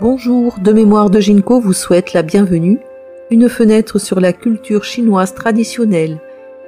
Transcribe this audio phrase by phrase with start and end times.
[0.00, 2.78] Bonjour, de mémoire de Jinko vous souhaite la bienvenue,
[3.32, 6.20] une fenêtre sur la culture chinoise traditionnelle,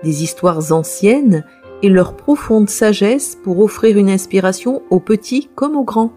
[0.02, 1.44] des histoires anciennes
[1.84, 6.12] et leur profonde sagesse pour offrir une inspiration aux petits comme aux grands.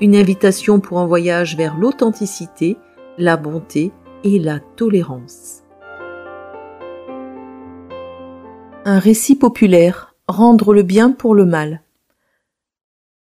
[0.00, 2.76] Une invitation pour un voyage vers l'authenticité,
[3.16, 3.92] la bonté
[4.24, 5.62] et la tolérance.
[8.84, 11.82] Un récit populaire, rendre le bien pour le mal.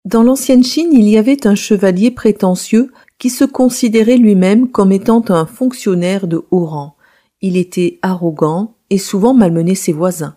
[0.05, 2.91] Dans l'ancienne Chine, il y avait un chevalier prétentieux
[3.23, 6.97] qui se considérait lui-même comme étant un fonctionnaire de haut rang.
[7.39, 10.35] Il était arrogant et souvent malmenait ses voisins.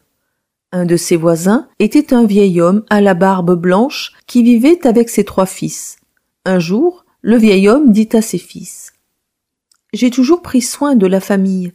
[0.70, 5.08] Un de ses voisins était un vieil homme à la barbe blanche qui vivait avec
[5.08, 5.96] ses trois fils.
[6.44, 8.92] Un jour, le vieil homme dit à ses fils
[9.92, 11.72] J'ai toujours pris soin de la famille.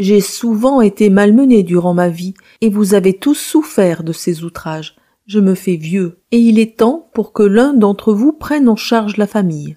[0.00, 4.96] J'ai souvent été malmené durant ma vie, et vous avez tous souffert de ces outrages.
[5.24, 8.74] Je me fais vieux, et il est temps pour que l'un d'entre vous prenne en
[8.74, 9.76] charge la famille.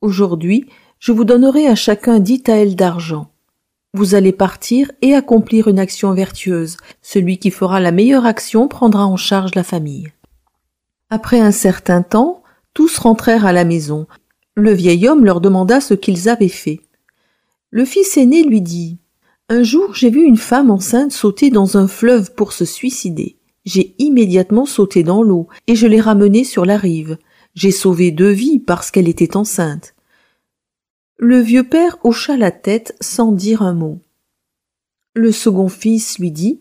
[0.00, 0.66] Aujourd'hui,
[0.98, 3.30] je vous donnerai à chacun dix taels d'argent.
[3.92, 6.78] Vous allez partir et accomplir une action vertueuse.
[7.02, 10.10] Celui qui fera la meilleure action prendra en charge la famille.
[11.10, 12.42] Après un certain temps,
[12.72, 14.06] tous rentrèrent à la maison.
[14.54, 16.80] Le vieil homme leur demanda ce qu'ils avaient fait.
[17.70, 18.96] Le fils aîné lui dit
[19.50, 23.36] Un jour j'ai vu une femme enceinte sauter dans un fleuve pour se suicider.
[23.66, 27.18] J'ai immédiatement sauté dans l'eau et je l'ai ramenée sur la rive.
[27.54, 29.94] J'ai sauvé deux vies parce qu'elle était enceinte.
[31.18, 34.00] Le vieux père hocha la tête sans dire un mot.
[35.14, 36.60] Le second fils lui dit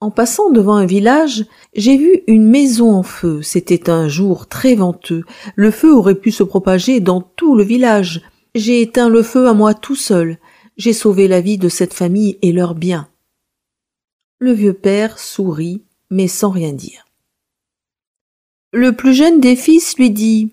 [0.00, 3.42] En passant devant un village, j'ai vu une maison en feu.
[3.42, 5.24] C'était un jour très venteux.
[5.56, 8.22] Le feu aurait pu se propager dans tout le village.
[8.54, 10.38] J'ai éteint le feu à moi tout seul.
[10.76, 13.08] J'ai sauvé la vie de cette famille et leurs biens.
[14.38, 17.04] Le vieux père sourit, mais sans rien dire.
[18.74, 20.48] Le plus jeune des fils lui dit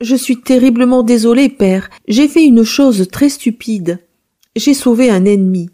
[0.00, 3.98] Je suis terriblement désolé, père, j'ai fait une chose très stupide.
[4.56, 5.68] J'ai sauvé un ennemi.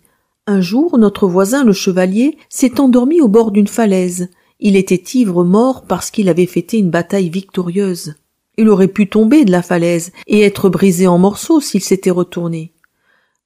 [0.49, 4.29] Un jour, notre voisin, le chevalier, s'est endormi au bord d'une falaise.
[4.59, 8.17] Il était ivre mort parce qu'il avait fêté une bataille victorieuse.
[8.59, 12.73] Il aurait pu tomber de la falaise et être brisé en morceaux s'il s'était retourné.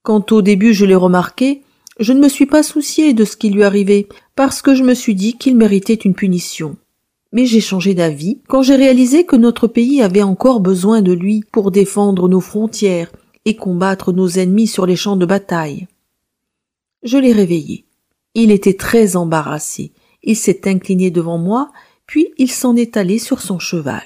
[0.02, 1.64] Quand au début je l'ai remarqué,
[2.00, 4.94] je ne me suis pas soucié de ce qui lui arrivait, parce que je me
[4.94, 6.78] suis dit qu'il méritait une punition
[7.32, 11.44] mais j'ai changé d'avis quand j'ai réalisé que notre pays avait encore besoin de lui
[11.52, 13.10] pour défendre nos frontières
[13.44, 15.86] et combattre nos ennemis sur les champs de bataille.
[17.02, 17.84] Je l'ai réveillé.
[18.34, 19.92] Il était très embarrassé.
[20.22, 21.70] Il s'est incliné devant moi,
[22.06, 24.04] puis il s'en est allé sur son cheval.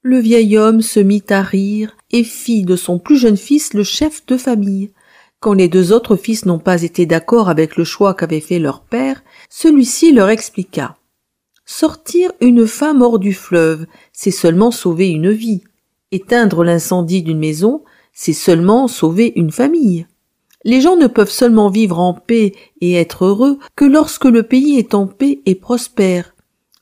[0.00, 3.84] Le vieil homme se mit à rire et fit de son plus jeune fils le
[3.84, 4.90] chef de famille.
[5.38, 8.82] Quand les deux autres fils n'ont pas été d'accord avec le choix qu'avait fait leur
[8.82, 10.96] père, celui-ci leur expliqua.
[11.64, 15.62] Sortir une femme hors du fleuve, c'est seulement sauver une vie.
[16.10, 20.06] Éteindre l'incendie d'une maison, c'est seulement sauver une famille.
[20.64, 24.78] Les gens ne peuvent seulement vivre en paix et être heureux que lorsque le pays
[24.78, 26.34] est en paix et prospère.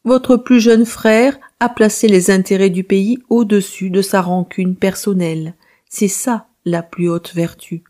[0.04, 5.54] Votre plus jeune frère a placé les intérêts du pays au-dessus de sa rancune personnelle.
[5.88, 7.84] C'est ça la plus haute vertu.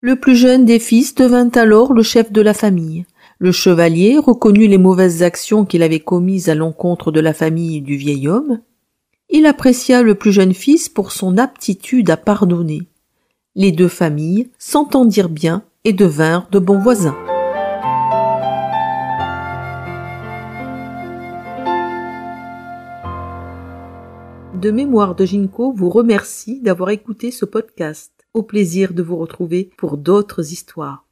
[0.00, 3.04] Le plus jeune des fils devint alors le chef de la famille.
[3.42, 7.96] Le chevalier reconnut les mauvaises actions qu'il avait commises à l'encontre de la famille du
[7.96, 8.60] vieil homme.
[9.30, 12.82] Il apprécia le plus jeune fils pour son aptitude à pardonner.
[13.54, 17.16] Les deux familles s'entendirent bien et devinrent de bons voisins.
[24.54, 28.12] De mémoire de Jinko vous remercie d'avoir écouté ce podcast.
[28.34, 31.06] Au plaisir de vous retrouver pour d'autres histoires.